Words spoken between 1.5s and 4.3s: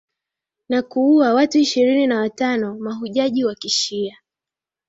ishirini na watano mahujaji wa kishia